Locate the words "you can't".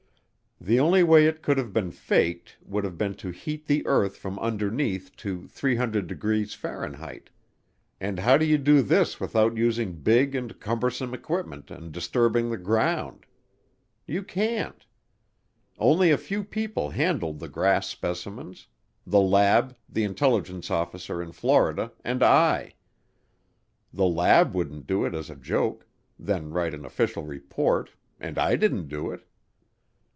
14.05-14.85